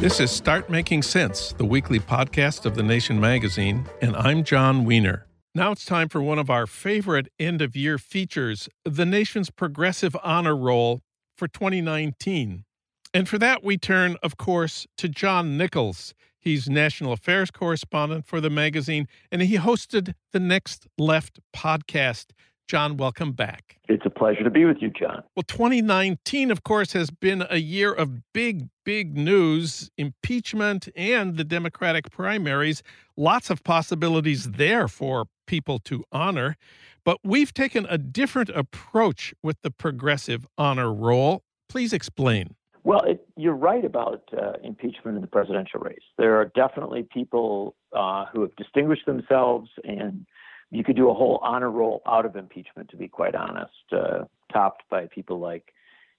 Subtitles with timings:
[0.00, 4.84] This is Start Making Sense, the weekly podcast of The Nation magazine, and I'm Jon
[4.84, 5.26] Wiener.
[5.56, 10.16] Now it's time for one of our favorite end of year features, the nation's Progressive
[10.22, 11.00] Honor Roll
[11.36, 12.64] for 2019.
[13.12, 16.14] And for that, we turn, of course, to John Nichols.
[16.38, 22.26] He's national affairs correspondent for the magazine, and he hosted the Next Left podcast.
[22.68, 23.78] John, welcome back.
[23.88, 25.22] It's pleasure to be with you, John.
[25.36, 31.44] Well, 2019, of course, has been a year of big, big news impeachment and the
[31.44, 32.82] Democratic primaries.
[33.16, 36.56] Lots of possibilities there for people to honor.
[37.04, 41.42] But we've taken a different approach with the progressive honor roll.
[41.68, 42.54] Please explain.
[42.84, 45.98] Well, it, you're right about uh, impeachment in the presidential race.
[46.16, 50.26] There are definitely people uh, who have distinguished themselves and
[50.70, 54.24] you could do a whole honor roll out of impeachment, to be quite honest, uh,
[54.52, 55.72] topped by people like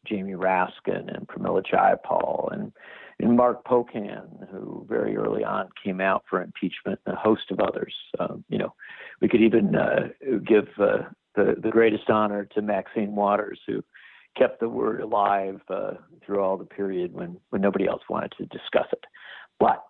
[0.05, 2.71] Jamie Raskin and Pramila Jayapal and,
[3.19, 7.59] and Mark Pocan, who very early on came out for impeachment, and a host of
[7.59, 7.93] others.
[8.19, 8.73] Um, you know,
[9.21, 10.09] we could even uh,
[10.45, 13.83] give uh, the, the greatest honor to Maxine Waters, who
[14.37, 15.91] kept the word alive uh,
[16.25, 19.03] through all the period when, when nobody else wanted to discuss it.
[19.59, 19.83] But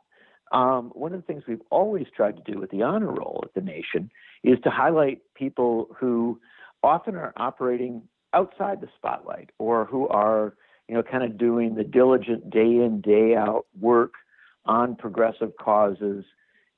[0.51, 3.53] um, one of the things we've always tried to do with the honor roll at
[3.53, 4.09] the nation
[4.43, 6.39] is to highlight people who
[6.83, 8.01] often are operating
[8.33, 10.55] outside the spotlight or who are,
[10.87, 14.13] you know, kind of doing the diligent day in, day out work
[14.65, 16.23] on progressive causes,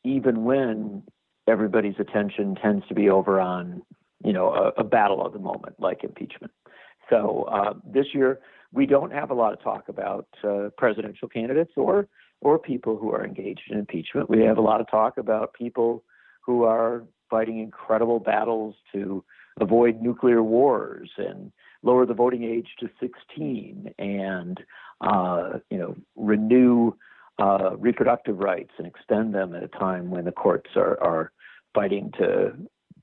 [0.04, 1.04] even when
[1.48, 3.82] everybody's attention tends to be over on,
[4.24, 6.52] you know, a, a battle of the moment like impeachment.
[7.10, 8.40] So uh, this year,
[8.74, 12.08] we don't have a lot of talk about uh, presidential candidates or
[12.44, 14.30] or people who are engaged in impeachment.
[14.30, 16.04] We have a lot of talk about people
[16.44, 19.24] who are fighting incredible battles to
[19.60, 24.60] avoid nuclear wars and lower the voting age to 16 and
[25.02, 26.92] uh, you know renew
[27.40, 31.32] uh, reproductive rights and extend them at a time when the courts are, are
[31.74, 32.52] fighting to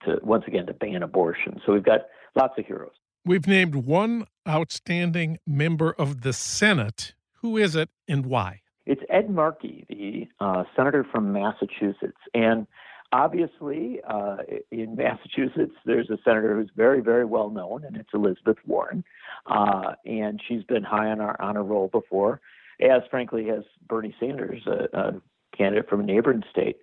[0.05, 1.61] to once again to ban abortion.
[1.67, 2.03] So we've got
[2.37, 2.93] lots of heroes.
[3.25, 7.15] We've named one outstanding member of the Senate.
[7.41, 8.63] Who is it and why?
[8.87, 12.67] It's Ed Markey, the uh, senator from Massachusetts, and
[13.13, 14.39] obviously uh,
[14.71, 19.05] in Massachusetts there's a senator who's very, very well known, and it's Elizabeth Warren,
[19.47, 22.41] uh, and she's been high on our honor roll before,
[22.81, 25.13] as frankly as Bernie Sanders, a, a
[25.57, 26.77] candidate from a neighboring state.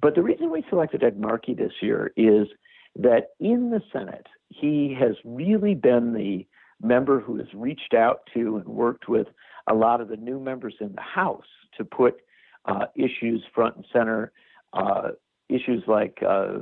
[0.00, 2.48] But the reason we selected Ed Markey this year is
[2.96, 6.46] that in the Senate he has really been the
[6.82, 9.28] member who has reached out to and worked with
[9.68, 12.16] a lot of the new members in the House to put
[12.64, 14.32] uh, issues front and center,
[14.72, 15.10] uh,
[15.54, 16.58] issues like uh,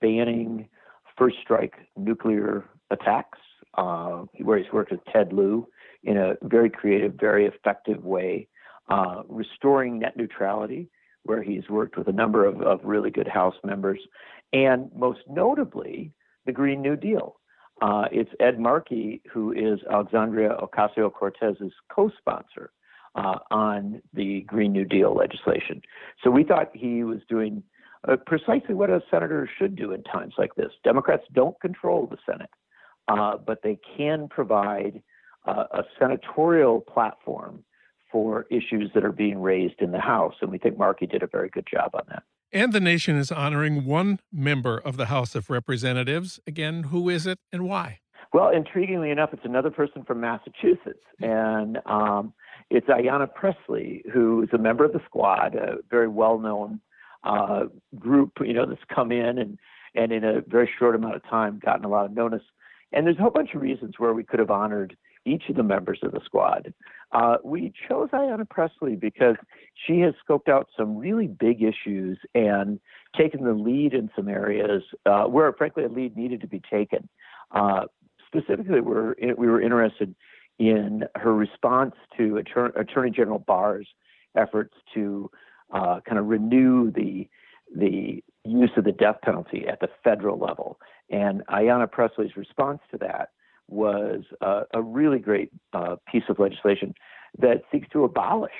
[0.00, 0.68] banning
[1.16, 3.38] first strike nuclear attacks,
[3.78, 5.66] uh, where he's worked with Ted Lieu
[6.02, 8.48] in a very creative, very effective way,
[8.88, 10.88] uh, restoring net neutrality,
[11.24, 13.98] where he's worked with a number of, of really good House members,
[14.52, 16.12] and most notably,
[16.44, 17.36] the Green New Deal.
[17.82, 22.70] Uh, it's Ed Markey, who is Alexandria Ocasio Cortez's co sponsor
[23.16, 25.82] uh, on the Green New Deal legislation.
[26.22, 27.62] So we thought he was doing
[28.08, 30.72] uh, precisely what a senator should do in times like this.
[30.84, 32.50] Democrats don't control the Senate,
[33.08, 35.02] uh, but they can provide
[35.46, 37.64] uh, a senatorial platform
[38.10, 40.34] for issues that are being raised in the House.
[40.40, 42.22] And we think Markey did a very good job on that.
[42.52, 46.38] And the nation is honoring one member of the House of Representatives.
[46.46, 48.00] Again, who is it and why?
[48.32, 52.34] Well, intriguingly enough, it's another person from Massachusetts, and um,
[52.70, 56.80] it's Ayanna Pressley, who is a member of the squad, a very well-known
[57.26, 57.64] uh,
[57.98, 59.58] group, you know, that's come in and
[59.94, 62.42] and in a very short amount of time gotten a lot of notice.
[62.92, 65.62] And there's a whole bunch of reasons where we could have honored each of the
[65.62, 66.72] members of the squad.
[67.12, 69.36] Uh, we chose Ayanna Pressley because
[69.74, 72.78] she has scoped out some really big issues and
[73.16, 77.08] taken the lead in some areas uh, where, frankly, a lead needed to be taken.
[77.50, 77.86] Uh,
[78.26, 80.14] specifically, we're, we were interested
[80.58, 83.88] in her response to Attorney General Barr's
[84.36, 85.30] efforts to
[85.72, 87.28] uh, kind of renew the
[87.74, 90.78] the use of the death penalty at the federal level.
[91.10, 93.30] And Ayanna Pressley's response to that
[93.68, 96.94] was uh, a really great uh, piece of legislation
[97.38, 98.52] that seeks to abolish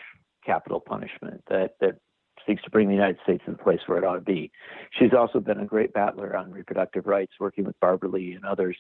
[0.45, 1.99] capital punishment, that, that
[2.47, 4.51] seeks to bring the United States to the place where it ought to be.
[4.99, 8.77] She's also been a great battler on reproductive rights, working with Barbara Lee and others.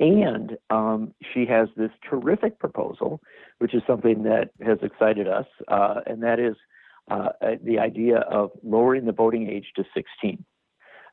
[0.00, 3.20] And um, she has this terrific proposal,
[3.58, 6.54] which is something that has excited us, uh, and that is
[7.10, 7.30] uh,
[7.62, 10.44] the idea of lowering the voting age to 16.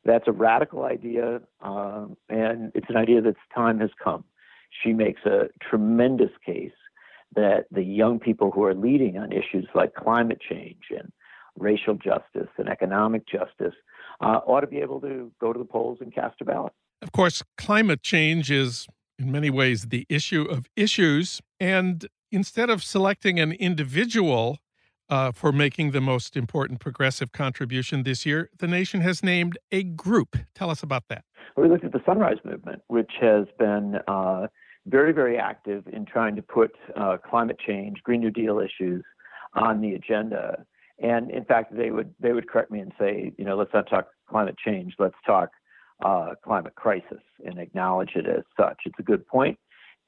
[0.04, 4.24] That's a radical idea, um, and it's an idea that's time has come.
[4.82, 6.70] She makes a tremendous case
[7.34, 11.10] that the young people who are leading on issues like climate change and
[11.58, 13.74] racial justice and economic justice
[14.20, 16.72] uh, ought to be able to go to the polls and cast a ballot.
[17.02, 18.86] Of course, climate change is
[19.18, 21.40] in many ways the issue of issues.
[21.58, 24.58] And instead of selecting an individual
[25.08, 29.82] uh, for making the most important progressive contribution this year, the nation has named a
[29.82, 30.36] group.
[30.54, 31.24] Tell us about that.
[31.56, 34.48] We looked at the Sunrise Movement, which has been uh,
[34.86, 39.04] very, very active in trying to put uh, climate change, Green New Deal issues
[39.54, 40.64] on the agenda.
[41.02, 43.88] And in fact, they would they would correct me and say, you know, let's not
[43.88, 45.50] talk climate change, let's talk
[46.04, 48.78] uh, climate crisis and acknowledge it as such.
[48.86, 49.58] It's a good point,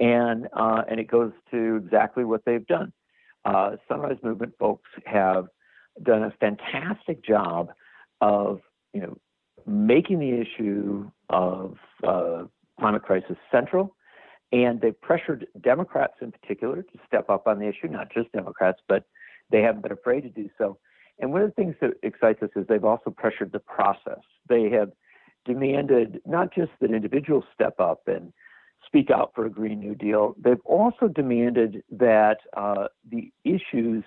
[0.00, 2.92] and uh, and it goes to exactly what they've done.
[3.48, 5.46] Uh, Sunrise Movement folks have
[6.02, 7.70] done a fantastic job
[8.20, 8.60] of
[8.92, 9.16] you know
[9.66, 12.44] making the issue of uh,
[12.78, 13.96] climate crisis central,
[14.52, 18.80] and they've pressured Democrats in particular to step up on the issue, not just Democrats,
[18.86, 19.04] but
[19.50, 20.76] they haven't been afraid to do so.
[21.18, 24.20] And one of the things that excites us is they've also pressured the process.
[24.46, 24.92] They have
[25.46, 28.30] demanded not just that individuals step up and
[28.88, 34.02] speak out for a Green New Deal, they've also demanded that uh, the issues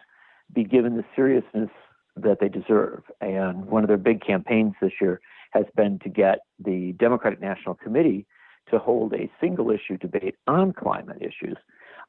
[0.54, 1.70] be given the seriousness
[2.18, 3.04] that they deserve.
[3.22, 7.76] And one of their big campaigns this year has been to get the Democratic National
[7.76, 8.26] Committee
[8.70, 11.58] to hold a single issue debate on climate issues.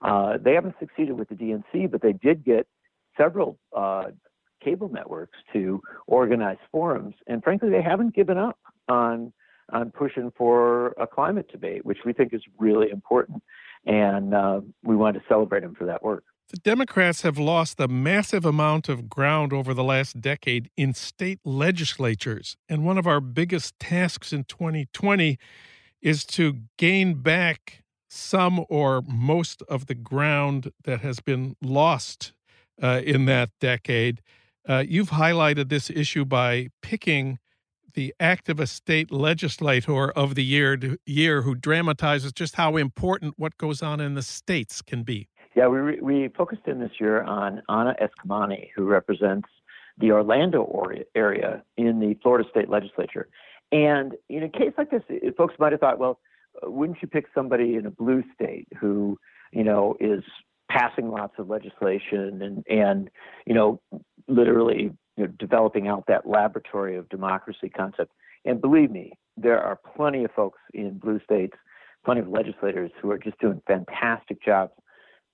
[0.01, 2.67] Uh, they haven't succeeded with the DNC, but they did get
[3.17, 4.07] several uh,
[4.65, 8.59] cable networks to organize forums, and frankly, they haven't given up
[8.89, 9.33] on
[9.71, 13.43] on pushing for a climate debate, which we think is really important,
[13.87, 16.25] and uh, we want to celebrate him for that work.
[16.51, 21.41] The Democrats have lost a massive amount of ground over the last decade in state
[21.45, 25.39] legislatures, and one of our biggest tasks in 2020
[26.03, 32.35] is to gain back some or most of the ground that has been lost
[32.83, 34.21] uh, in that decade.
[34.69, 37.39] Uh, you've highlighted this issue by picking
[37.95, 43.83] the activist state legislator of the year year who dramatizes just how important what goes
[43.83, 45.29] on in the states can be.
[45.55, 49.49] Yeah, we we focused in this year on Anna Eskamani, who represents
[49.99, 53.29] the Orlando area in the Florida state legislature.
[53.71, 55.03] And in a case like this,
[55.37, 56.19] folks might have thought, well,
[56.63, 59.19] wouldn't you pick somebody in a blue state who,
[59.53, 60.23] you know, is
[60.71, 63.11] passing lots of legislation and and
[63.47, 63.81] you know
[64.29, 68.13] literally you know, developing out that laboratory of democracy concept.
[68.45, 71.57] And believe me, there are plenty of folks in blue states,
[72.05, 74.73] plenty of legislators who are just doing fantastic jobs.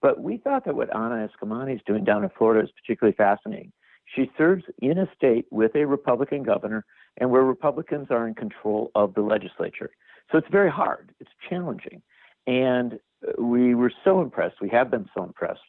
[0.01, 3.73] But we thought that what Anna Eskamani is doing down in Florida is particularly fascinating.
[4.15, 6.85] She serves in a state with a Republican governor
[7.19, 9.91] and where Republicans are in control of the legislature.
[10.31, 12.03] So it's very hard, it's challenging.
[12.47, 12.99] And
[13.39, 15.61] we were so impressed, we have been so impressed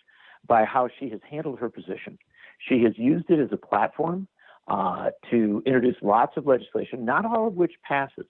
[0.48, 2.18] by how she has handled her position.
[2.68, 4.28] She has used it as a platform
[4.68, 8.26] uh, to introduce lots of legislation, not all of which passes,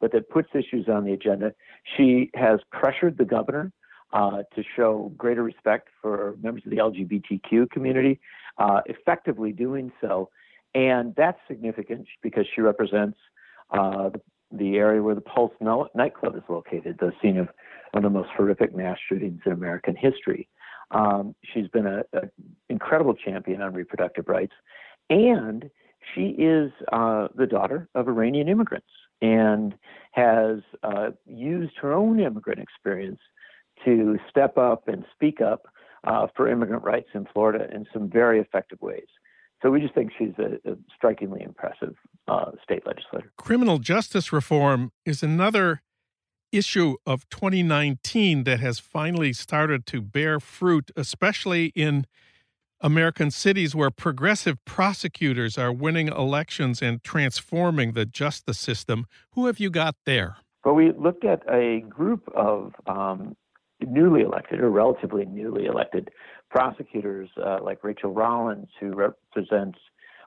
[0.00, 1.52] but that puts issues on the agenda.
[1.96, 3.72] She has pressured the governor
[4.12, 8.20] uh, to show greater respect for members of the LGBTQ community,
[8.58, 10.30] uh, effectively doing so.
[10.74, 13.18] And that's significant because she represents
[13.70, 14.20] uh, the,
[14.52, 17.48] the, area where the Pulse nightclub is located, the scene of
[17.92, 20.48] one of the most horrific mass shootings in American history.
[20.94, 22.30] Um, she's been an
[22.68, 24.52] incredible champion on reproductive rights,
[25.10, 25.70] and
[26.14, 28.86] she is uh, the daughter of Iranian immigrants
[29.20, 29.74] and
[30.12, 33.20] has uh, used her own immigrant experience
[33.84, 35.66] to step up and speak up
[36.04, 39.06] uh, for immigrant rights in Florida in some very effective ways.
[39.62, 41.94] So we just think she's a, a strikingly impressive
[42.28, 43.32] uh, state legislator.
[43.38, 45.82] Criminal justice reform is another
[46.56, 52.06] issue of 2019 that has finally started to bear fruit, especially in
[52.80, 59.06] American cities where progressive prosecutors are winning elections and transforming the justice system.
[59.32, 60.36] Who have you got there?
[60.64, 63.36] Well, we looked at a group of um,
[63.80, 66.10] newly elected or relatively newly elected
[66.50, 69.78] prosecutors uh, like Rachael Rollins, who represents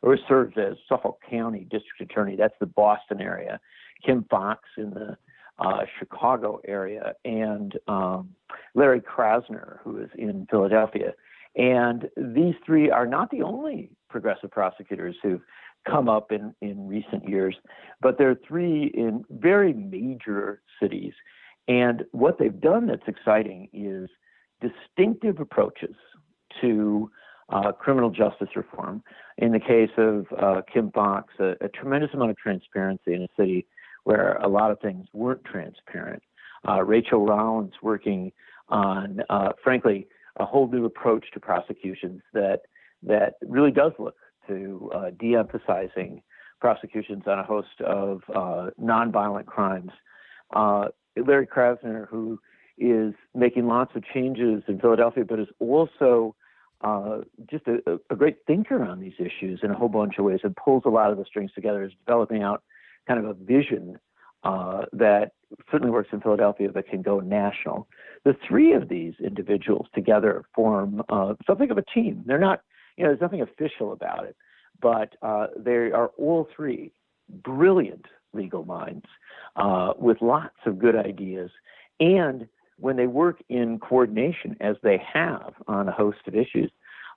[0.02, 2.36] or serves as Suffolk County District Attorney.
[2.36, 3.60] That's the Boston area.
[4.06, 5.18] Kim Foxx in the
[5.60, 8.30] uh, Chicago area, and um,
[8.76, 11.14] Larry Krasner, who is in Philadelphia.
[11.56, 15.42] And these three are not the only progressive prosecutors who've
[15.90, 17.56] come up in, in recent years,
[18.02, 21.14] but there are three in very major cities.
[21.68, 24.10] And what they've done that's exciting is
[24.62, 25.96] distinctive approaches
[26.62, 27.10] to
[27.50, 29.04] uh, criminal justice reform.
[29.38, 33.28] In the case of uh, Kim Foxx, a, a, tremendous amount of transparency in a
[33.38, 33.66] city
[34.08, 36.24] where a lot of things weren't transparent.
[36.66, 38.32] Uh, Rachael Rollins working
[38.70, 42.62] on, uh, frankly, a whole new approach to prosecutions that
[43.04, 44.16] that really does look
[44.48, 46.22] to uh, de-emphasizing
[46.62, 49.92] prosecutions on a host of uh, nonviolent crimes.
[50.56, 52.40] Larry Krasner, who
[52.78, 56.34] is making lots of changes in Philadelphia, but is also
[56.80, 57.18] uh,
[57.52, 60.56] just a, a, great thinker on these issues in a whole bunch of ways and
[60.56, 62.64] pulls a lot of the strings together, is developing out
[63.08, 63.98] kind of a vision
[64.44, 65.32] uh, that
[65.72, 67.88] certainly works in Philadelphia but can go national.
[68.26, 72.24] The three of these individuals together form uh, something of a team.
[72.26, 72.62] They're not,
[72.98, 74.36] you know, there's nothing official about it,
[74.82, 76.92] but uh, they are all three
[77.30, 79.06] brilliant legal minds
[79.56, 81.50] uh, with lots of good ideas
[82.00, 82.48] and
[82.80, 86.72] when they work in coordination, as they have on a host of issues,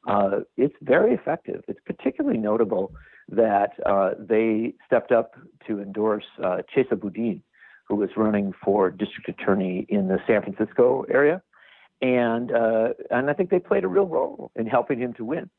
[0.09, 1.63] uh, it's very effective.
[1.69, 2.93] It's particularly notable
[3.31, 5.35] that uh, they stepped up
[5.67, 7.43] to endorse uh, Chesa Boudin,
[7.85, 11.43] who was running for district attorney in the San Francisco area,
[12.03, 15.51] and uh, and I think they played a real role in helping him to win.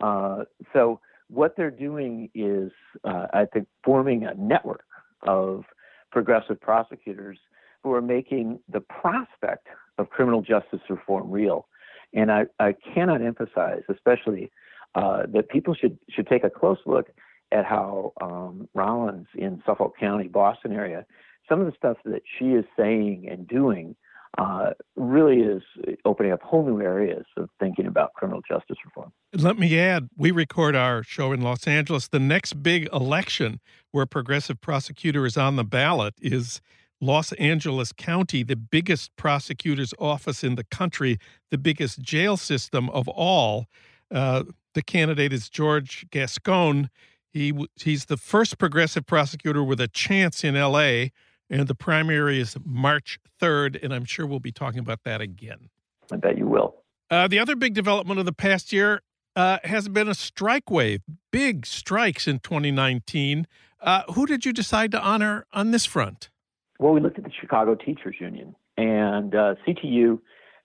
[0.00, 2.72] Uh, so what they're doing is,
[3.04, 4.84] uh, I think, forming a network
[5.22, 5.64] of
[6.10, 7.38] progressive prosecutors
[7.82, 9.68] who are making the prospect
[9.98, 11.66] of criminal justice reform real.
[12.12, 14.50] And I, I cannot emphasize, especially,
[14.94, 17.10] uh, that people should should take a close look
[17.52, 21.04] at how um, Rollins in Suffolk County, Boston area,
[21.48, 23.96] some of the stuff that she is saying and doing
[24.38, 25.62] uh, really is
[26.04, 29.12] opening up whole new areas of thinking about criminal justice reform.
[29.32, 32.08] Let me add, we record our show in Los Angeles.
[32.08, 36.60] The next big election where progressive prosecutor is on the ballot is
[37.00, 41.18] Los Angeles County, the biggest prosecutor's office in the country,
[41.50, 43.66] the biggest jail system of all.
[44.12, 46.90] Uh, the candidate is George Gascon.
[47.32, 51.12] He he's the first progressive prosecutor with a chance in L.A.
[51.48, 55.68] And the primary is March 3rd, and I'm sure we'll be talking about that again.
[56.12, 56.76] I bet you will.
[57.10, 59.02] Uh, the other big development of the past year
[59.34, 61.00] uh, has been a strike wave,
[61.32, 63.46] big strikes in 2019.
[63.80, 66.30] Uh, who did you decide to honor on this front?
[66.78, 70.20] Well, we looked at the Chicago Teachers Union, and uh, CTU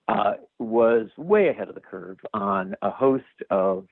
[0.08, 3.88] uh, was way ahead of the curve on a host of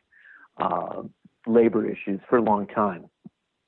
[0.57, 1.03] uh,
[1.47, 3.09] labor issues for a long time.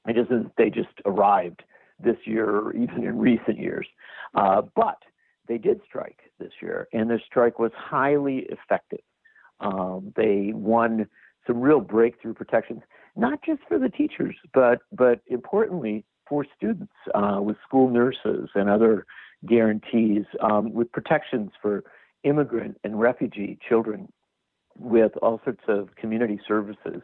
[0.08, 1.64] It isn't they just arrived
[2.00, 3.88] this year or even in recent years,
[4.36, 4.98] uh, but
[5.48, 9.00] they did strike this year, and their strike was highly effective.
[9.60, 11.08] Um, they won
[11.48, 12.82] some real breakthrough protections,
[13.16, 18.70] not just for the teachers, but but importantly for students uh, with school nurses and
[18.70, 19.06] other
[19.46, 21.84] guarantees, um, with protections for
[22.24, 24.12] immigrant and refugee children,
[24.78, 27.02] with all sorts of community services.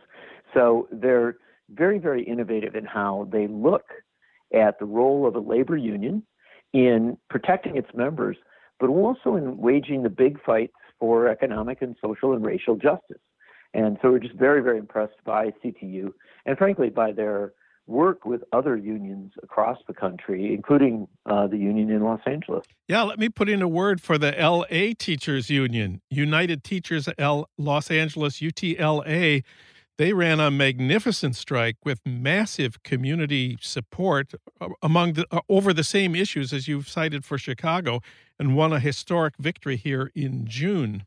[0.53, 1.37] So they're
[1.69, 3.85] very, very innovative in how they look
[4.53, 6.23] at the role of a labor union
[6.73, 8.37] in protecting its members,
[8.79, 13.21] but also in waging the big fights for economic and social and racial justice.
[13.73, 16.11] And so we're just very, very impressed by CTU
[16.45, 17.53] and frankly by their
[17.91, 22.65] work with other unions across the country, including uh, the union in Los Angeles.
[22.87, 27.49] Yeah, let me put in a word for the LA Teachers Union, United Teachers L
[27.57, 29.43] Los Angeles, UTLA.
[29.97, 35.83] They ran a magnificent strike with massive community support uh, among the, uh, over the
[35.83, 37.99] same issues as you've cited for Chicago,
[38.39, 41.05] and won a historic victory here in June.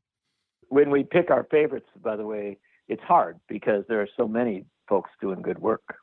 [0.69, 4.67] When we pick our favorites, by the way, it's hard because there are so many
[4.89, 5.97] folks doing good work.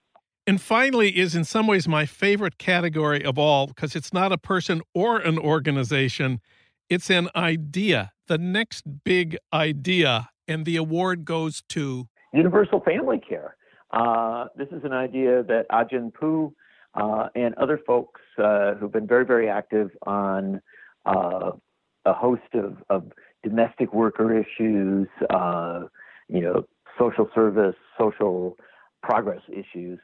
[0.48, 4.38] And finally, is in some ways my favorite category of all because it's not a
[4.38, 6.42] person or an organization,
[6.90, 10.30] it's an idea, the next big idea.
[10.48, 13.56] And the award goes to Universal Family Care.
[13.92, 16.54] Uh, this is an idea that Ai-jen Poo
[16.96, 20.62] uh, and other folks uh, who've been very, very active on
[21.06, 21.52] uh,
[22.06, 23.12] a host of, of,
[23.44, 25.80] domestic worker issues, uh,
[26.30, 26.64] you know,
[27.00, 28.56] social service, social
[29.02, 29.98] progress issues,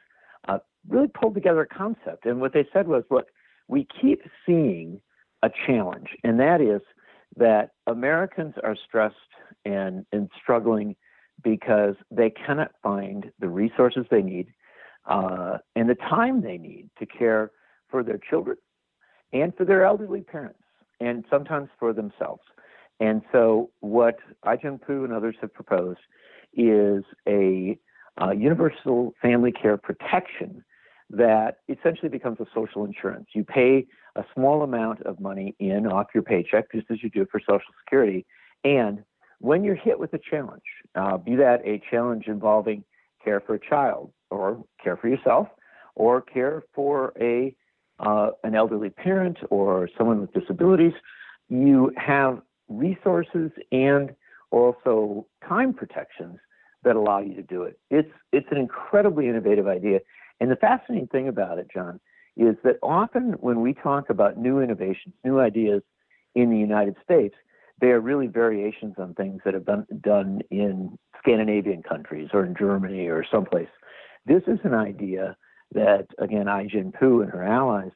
[0.46, 2.26] uh, really pulled together a concept.
[2.26, 3.26] And what they said was, look,
[3.68, 5.00] we keep seeing
[5.42, 6.80] a challenge, and that is
[7.36, 9.14] that Americans are stressed
[9.64, 10.96] and, and struggling
[11.42, 14.48] because they cannot find the resources they need
[15.08, 17.50] uh, and the time they need to care
[17.88, 18.56] for their children
[19.32, 20.58] and for their elderly parents
[21.00, 22.42] and sometimes for themselves.
[23.00, 26.00] And so, what Ai-jen Poo and others have proposed
[26.54, 27.78] is a
[28.20, 30.64] uh, universal family care protection
[31.10, 33.28] that essentially becomes a social insurance.
[33.34, 37.26] You pay a small amount of money in off your paycheck, just as you do
[37.30, 38.26] for Social Security.
[38.64, 39.04] And
[39.38, 40.62] when you're hit with a challenge,
[40.94, 42.84] uh, be that a challenge involving
[43.24, 45.48] care for a child, or care for yourself,
[45.94, 47.54] or care for a
[48.00, 50.92] uh, an elderly parent or someone with disabilities,
[51.48, 54.14] you have resources and
[54.52, 56.38] also time protections
[56.84, 57.78] that allow you to do it.
[57.90, 60.00] It's it's an incredibly innovative idea.
[60.40, 62.00] And the fascinating thing about it, John,
[62.36, 65.82] is that often when we talk about new innovations, new ideas
[66.34, 67.34] in the United States,
[67.80, 72.54] they are really variations on things that have been done in Scandinavian countries or in
[72.56, 73.68] Germany or someplace.
[74.26, 75.36] This is an idea
[75.72, 77.90] that, again, Ai-jen Poo and her allies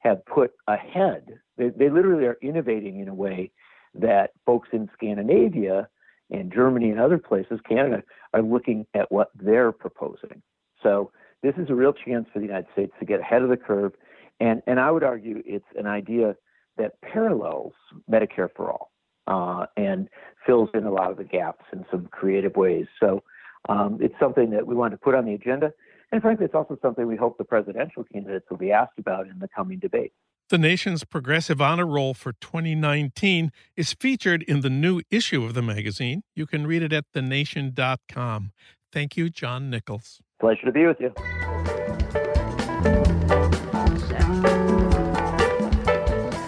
[0.00, 1.26] have put ahead.
[1.56, 3.50] They, they literally are innovating in a way
[3.94, 5.88] that folks in Scandinavia
[6.30, 8.02] and Germany and other places, Canada,
[8.34, 10.42] are looking at what they're proposing.
[10.82, 11.10] So
[11.42, 13.92] this is a real chance for the United States to get ahead of the curve.
[14.40, 16.36] And, and I would argue it's an idea
[16.76, 17.72] that parallels
[18.10, 18.92] Medicare for All
[19.26, 20.08] uh, and
[20.46, 22.86] fills in a lot of the gaps in some creative ways.
[23.00, 23.22] So
[23.68, 25.72] um, it's something that we want to put on the agenda.
[26.12, 29.38] And frankly, it's also something we hope the presidential candidates will be asked about in
[29.38, 30.12] the coming debate.
[30.50, 35.60] The nation's Progressive Honor Roll for 2019 is featured in the new issue of the
[35.60, 36.22] magazine.
[36.34, 38.52] You can read it at thenation.com.
[38.90, 40.22] Thank you, John Nichols.
[40.40, 41.12] Pleasure to be with you.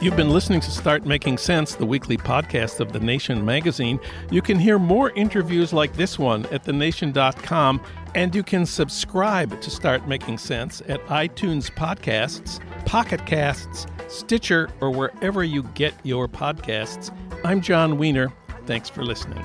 [0.00, 4.00] You've been listening to Start Making Sense, the weekly podcast of The Nation magazine.
[4.30, 7.82] You can hear more interviews like this one at thenation.com,
[8.14, 14.90] and you can subscribe to Start Making Sense at iTunes Podcasts, Pocket Casts, Stitcher, or
[14.90, 17.14] wherever you get your podcasts.
[17.44, 18.32] I'm Jon Wiener.
[18.66, 19.44] Thanks for listening.